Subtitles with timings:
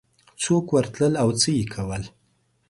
[0.41, 2.03] څوک ورتلل او څه یې کول